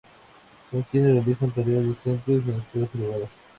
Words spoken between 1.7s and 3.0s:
docentes en escuelas